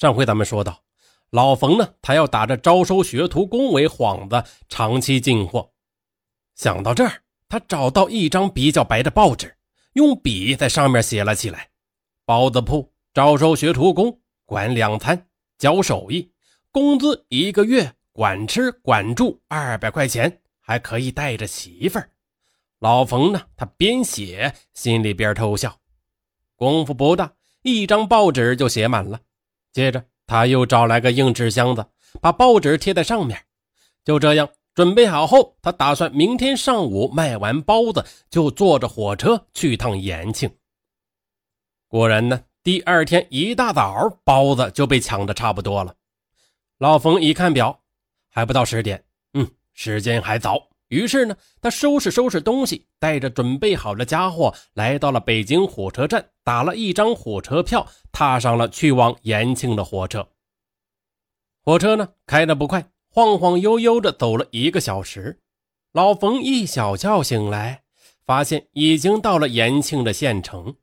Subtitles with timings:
[0.00, 0.82] 上回咱们说到，
[1.28, 5.72] 老冯呢，他要打着招收学徒工为幌子，长期进货。
[6.54, 9.54] 想到这儿，他找到一张比较白的报纸，
[9.92, 11.68] 用笔在上面写了起来
[12.24, 15.26] ：“包子铺招收学徒工，管两餐，
[15.58, 16.32] 教手艺，
[16.72, 22.08] 工资一个月管吃管住二百块钱，还可以带着媳妇儿。”
[22.80, 25.78] 老冯呢，他边写心里边偷笑。
[26.56, 29.20] 功夫不大，一张报纸就写满了。
[29.72, 31.86] 接着，他又找来个硬纸箱子，
[32.20, 33.44] 把报纸贴在上面。
[34.04, 34.48] 就这样。
[34.72, 40.48] 准备好后，他打算明天上午卖完包子，就坐着火车去趟延庆。
[41.88, 45.96] 果然呢，第二天一大早，包子就被抢的差不多了。
[46.78, 47.80] 老冯一看表，
[48.30, 50.68] 还不到十点，嗯，时间还早。
[50.86, 60.28] 于是呢，他收拾收拾东西，带着准备好的家伙，来到了北京火车站，打了一张火车票，踏上了去往延庆的火车。
[61.62, 62.90] 火车呢，开得不快。
[63.12, 65.40] 晃晃悠悠的走了一个小时，
[65.92, 67.82] 老冯一小觉醒来，
[68.24, 70.76] 发现已经到了延庆的县城。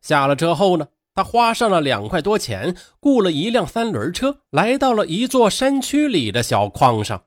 [0.00, 7.24] 下了车后呢，他花上了两块多钱，雇了一辆三轮车，来到了一座山区里的小矿上。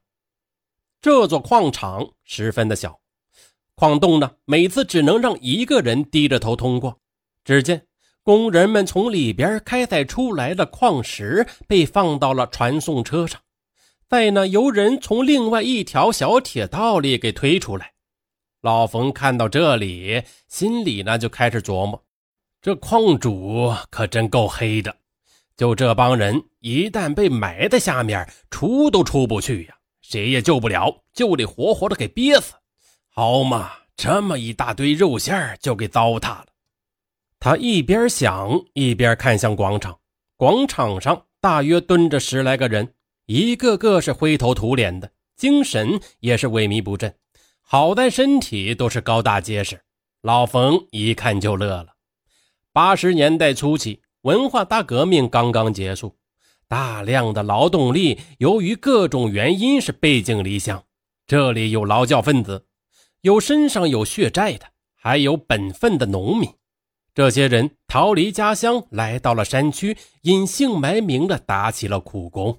[1.01, 3.01] 这座矿场十分的小，
[3.75, 7.00] 矿洞呢，每次只能让一个人低着头通过。
[7.43, 7.87] 只见
[8.23, 13.41] 工人们从里边开采出来的矿石被放到了传送车上。
[14.07, 17.93] 再呢，由人从另外一条小铁道里给推出来。
[18.61, 22.03] 老冯看到这里，心里呢就开始琢磨：
[22.61, 24.95] 这矿主可真够黑的。
[25.57, 32.53] 就这帮人，一旦被埋在下面，出都出不去呀，谁也救不了，就得活活的给憋死。
[33.07, 36.45] 好嘛，这么一大堆肉馅就给糟蹋了。
[37.43, 39.97] 他一边想，一边看向广场。
[40.37, 42.93] 广场上大约蹲着十来个人。
[43.25, 47.15] 一个个是灰头土脸的，精神也是萎靡不振，
[47.59, 49.81] 好在身体都是高大结实。
[50.21, 51.87] 老冯一看就乐了。
[52.71, 56.15] 八十年代初期，文化大革命刚刚结束，
[56.67, 60.83] 大量的劳动力由于各种原因是背井离乡。
[61.25, 62.67] 这里有劳教分子，
[63.21, 66.47] 有身上有血债的，还有本分的农民。
[67.13, 72.57] 这些人逃离家乡，来到了山区，隐姓埋名的打起了苦工。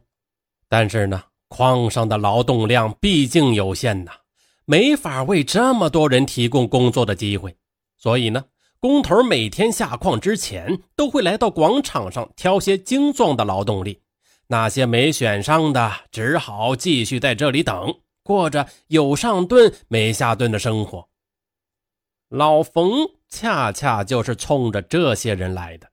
[0.69, 4.13] 但是呢，矿上的劳动量毕竟有限呐，
[4.67, 7.57] 没法为这么多人提供工作的机会。
[7.97, 8.45] 所以呢，
[8.79, 14.03] 工头每天下矿之前都会来到广场上挑些精壮的劳动力，
[14.49, 21.09] 那些没选上的只好继续在这里等，过着有上顿没下顿的生活。
[22.35, 25.87] 老冯恰恰就是冲着这些人来的。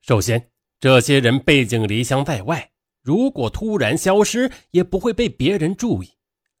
[0.00, 0.48] 首先，
[0.80, 2.70] 这些人背井离乡在外。
[3.02, 6.08] 如果突然消失，也不会被别人注意。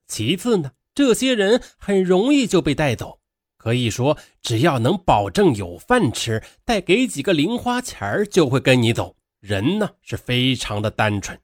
[0.06, 3.20] 其次呢，这些人很容易就被带走。
[3.56, 9.16] 可以说，只要能保证有饭吃，再给几个零花钱就会跟你走。
[9.40, 11.40] 人呢是非常的单纯。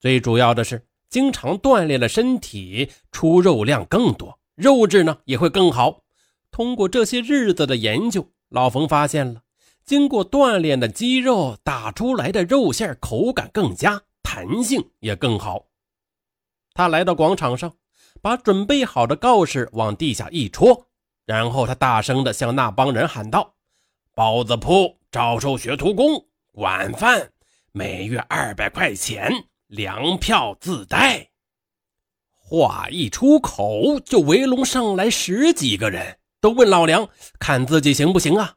[0.00, 6.02] 最主要的是，经常锻炼了身体，出肉量更多，肉质呢也会更好。
[6.58, 9.42] 通过这些日子的研究，老冯发现了。
[9.84, 15.66] 经过锻炼的肌肉打出来的肉馅口感更佳，弹性也更好。
[16.74, 17.74] 他来到广场上，
[18.20, 20.88] 把准备好的告示往地下一戳，
[21.24, 23.54] 然后他大声地向那帮人喊道
[24.12, 27.30] ：“包子铺招收学徒工，管饭，
[27.70, 29.30] 每月二百块钱，
[29.68, 31.28] 粮票自带。”
[32.34, 38.54] 话一出口，就围拢上来十几个人，都问老梁看自己行不行啊？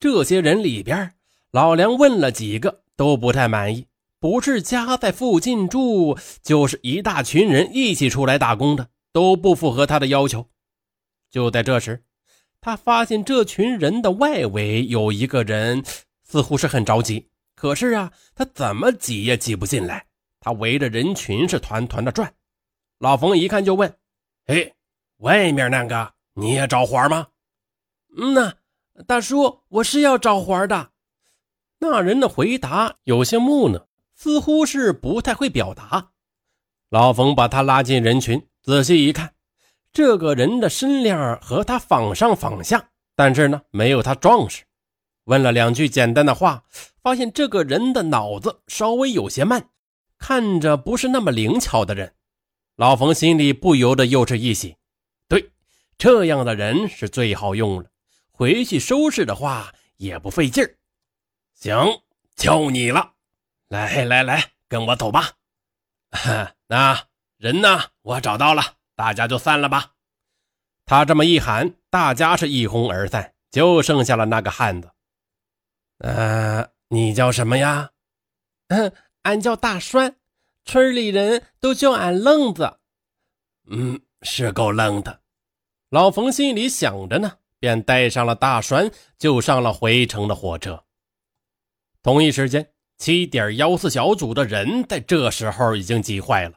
[0.00, 1.14] 这些人里边，
[1.50, 3.86] 老梁问了几个，都不太满意。
[4.18, 10.48] 不是家在附近住，就是一大群人一起出来打工的，都不符合他的要求。
[11.30, 12.04] 就在这时，
[12.60, 15.82] 他发现这群人的外围有一个人，
[16.22, 17.28] 似乎是很着急。
[17.54, 20.06] 可是啊，他怎么挤也挤不进来。
[20.40, 22.32] 他围着人群是团团的转。
[22.98, 23.92] 老冯一看就问
[24.46, 24.72] ：“哎，
[25.18, 27.28] 外面那个你也找活吗
[28.16, 28.54] ？”“嗯呐。”
[29.06, 30.90] 大叔，我是要找活的。
[31.78, 36.10] 那人的回答有些木讷，似乎是不太会表达。
[36.90, 39.32] 老冯把他拉进人群，仔细一看，
[39.94, 44.64] 这个人的身量和他仿上仿下，但是呢，没有他壮实。
[45.24, 46.64] 问了两句简单的话，
[47.02, 49.70] 发现这个人的脑子稍微有些慢，
[50.18, 52.14] 看着不是那么灵巧的人。
[52.76, 54.76] 老冯心里不由得又是一喜，
[56.02, 57.88] 这样的人是最好用了。
[58.32, 60.76] 回去收拾的话也不费劲儿。
[61.54, 62.02] 行，
[62.34, 63.12] 就你了。
[63.68, 65.30] 来来来，跟我走吧。
[66.66, 67.06] 那
[67.36, 67.84] 人呢？
[68.02, 69.92] 我找到了，大家就散了吧。
[70.86, 74.90] 他这么一喊，大家是一哄而散，就剩下了那个汉子。
[75.98, 77.92] 呃，你叫什么呀？
[78.66, 80.16] 嗯， 俺叫大栓，
[80.64, 82.80] 村里人都叫俺愣子。
[83.68, 85.21] 嗯，是够愣的。
[85.92, 90.84] 老冯心里想着呢，便带上了大栓，就上了回城的火车。
[92.02, 92.66] 同一时间。
[92.96, 96.54] 七点幺四小组的人在这时候已经急坏了，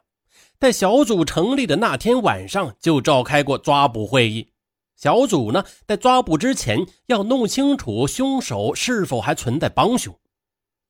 [0.60, 4.52] 在小组成立的那天晚上就召开过抓捕会议。
[4.96, 10.16] 小组呢，在抓捕之前要弄清楚凶手是否还存在帮凶。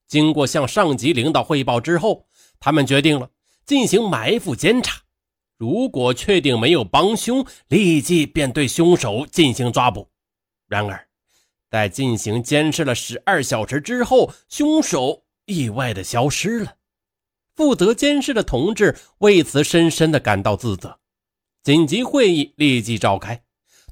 [0.08, 2.28] 经过向上级领导汇报之后，
[2.60, 3.30] 他们决定了
[3.66, 5.05] 进行埋伏监察。
[5.58, 10.10] 如果确定没有帮凶，立即便对凶手进行抓捕。
[10.68, 11.08] 然而，
[11.70, 15.24] 在进行监视了十二小时之后，凶手。
[15.48, 16.78] 意外的消失了，
[17.56, 21.00] 负责监视的同志为此深深的感到自责。
[21.62, 23.44] 紧急会议立即召开，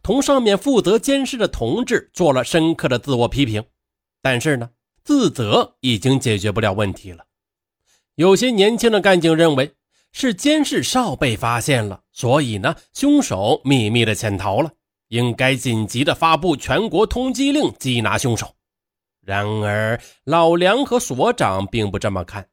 [0.02, 3.64] 同上面负责监视的同志做了深刻的自我批评。
[4.20, 4.72] 但是呢，
[5.04, 7.24] 自责已经解决不了问题了。
[8.16, 9.76] 有些年轻的干警认为
[10.14, 14.72] 是监视哨被发现了，所以呢，凶手秘密的潜逃了，
[15.10, 18.56] 应该紧急的发布全国通缉令，缉拿凶手。
[19.26, 22.48] 然而，老梁和所长并不这么看。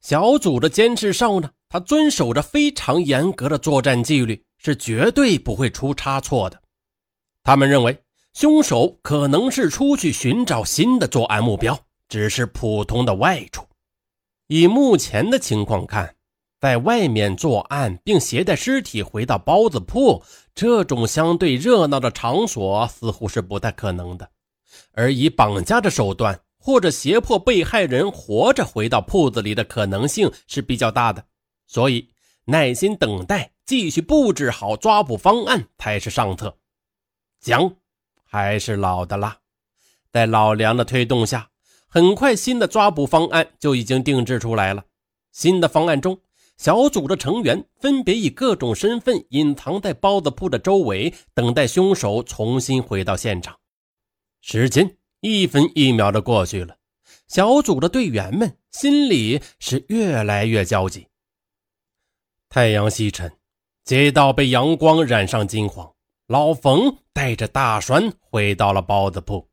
[0.00, 6.60] 小组的监视哨呢，他遵守着非常严格的作战纪律，是绝对不会出差错的。
[7.42, 7.96] 他们认为，
[8.34, 11.78] 凶手可能是出去寻找新的作案目标，
[12.08, 13.64] 只是普通的外出。
[14.48, 16.14] 以目前的情况看，
[16.62, 20.22] 在外面作案并携带尸体回到包子铺
[20.54, 24.30] 这种相对热闹的场所，似乎是不太可能的。
[24.92, 31.24] 而以绑架的手段，或者胁迫被害人活着回到铺子里的可能性是比较大的，
[31.66, 32.08] 所以
[32.44, 36.56] 耐心等待，继续布置好抓捕方案才是上策。
[37.40, 37.74] 姜
[38.22, 39.36] 还是老的辣，
[40.12, 41.48] 在老梁的推动下，
[41.88, 44.84] 很快新的抓捕方案就已经定制出来了。
[45.32, 46.20] 新的方案中，
[46.56, 53.58] 小组的成员分别以各种身份隐藏在包子铺的周围，等待凶手重新回到现场。
[54.40, 56.76] 时间一分一秒的过去了，
[57.26, 61.06] 小组的队员们心里是越来越焦急。
[62.48, 63.32] 太阳西沉，
[63.84, 65.92] 街道被阳光染上金黄。
[66.28, 69.48] 老冯带着大栓回到了包子铺。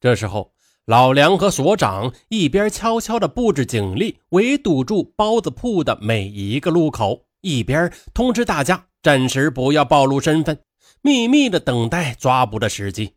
[0.00, 0.52] 这时候，
[0.88, 10.58] 老梁和所长一边悄悄地布置警力，围堵住包子铺的每一个路口，一边通知大家暂时不要暴露身份，
[11.02, 13.12] 秘密地等待抓捕的时机。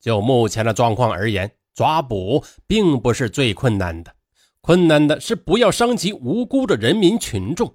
[0.00, 4.14] 就目前的状况而言，抓捕并不是最困难的，
[4.60, 7.74] 困难的是不要伤及无辜的人民群众。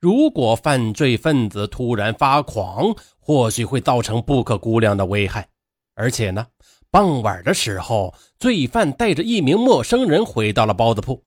[0.00, 5.46] 如果犯罪分子突然发狂，或许会造成不可估量的危害。
[5.94, 6.46] 而且呢，
[6.92, 11.24] 傍晚的时候，罪犯带着一名陌生人回到了包子铺。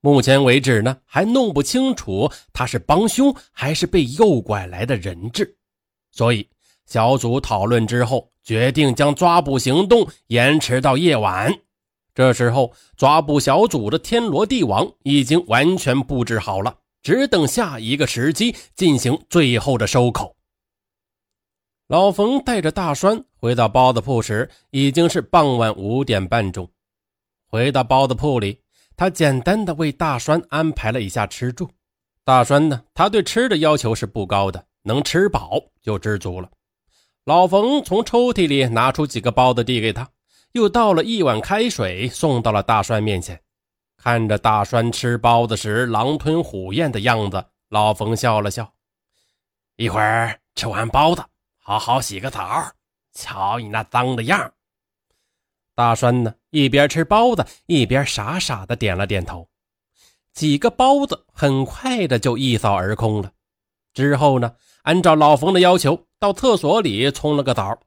[0.00, 5.56] 目前为止呢，还弄不清楚他是帮凶还是被诱拐来的人质，
[6.10, 6.48] 所以。
[6.86, 11.54] 小组讨论之后，决定将抓捕行动延迟到夜晚。
[12.14, 20.36] 这时候，抓捕小组的天罗地网已经完全布置好了，只等下一个时机进行最后的收口。
[21.88, 26.66] 老冯带着大栓回到包子铺时，已经是傍晚五点半钟。
[27.46, 28.58] 回到包子铺里，
[28.96, 31.68] 他简单的为大栓安排了一下吃住。
[32.24, 36.48] 大栓呢，他对吃的要求是不高的，能吃饱就知足了。
[37.26, 40.08] 老冯从抽屉里拿出几个包子递给他，
[40.52, 43.38] 又倒了一碗开水送到了大栓面前。
[43.98, 48.72] 看着大栓吃包子时狼吞虎咽的样子，老冯笑了笑
[49.76, 51.22] ：“一会儿吃完包子，
[51.58, 52.72] 好好洗个澡。
[53.14, 54.52] 瞧你那脏的样
[55.74, 59.48] 大栓呢，一边吃包子一边傻傻的点了点头。
[60.32, 63.32] 几个包子很快的就一扫而空了。
[63.92, 66.06] 之后呢，按照老冯的要求。
[66.20, 67.78] 到厕所里冲了个澡，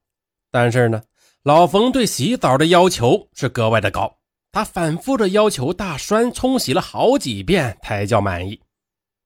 [0.51, 1.01] 但是呢，
[1.41, 4.19] 老冯对洗澡的要求是格外的高，
[4.51, 8.62] 他反复的要求大栓冲洗了好几遍才叫满意。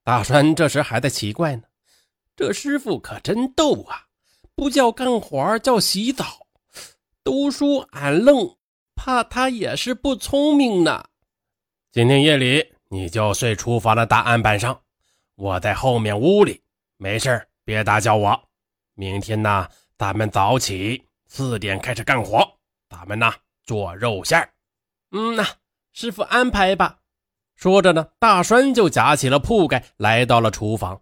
[0.02, 1.64] 大栓这时还在奇怪呢，
[2.34, 4.06] 这师傅可真逗啊，
[4.54, 6.46] 不叫干活叫洗澡，
[7.22, 8.56] 都说俺愣，
[8.94, 11.04] 怕他也是不聪明呢。
[11.90, 14.82] 今天夜里你就睡厨房的大案板上，
[15.36, 16.62] 我在后面屋里，
[16.96, 18.48] 没事别打搅我。
[18.94, 22.46] 明天呢，咱们早起四点开始干活。
[22.88, 23.32] 咱们呢
[23.64, 24.46] 做肉馅
[25.12, 25.46] 嗯呐，
[25.92, 26.98] 师傅安排吧。
[27.56, 31.00] 说着呢，大栓就夹起了铺盖，来到了厨房。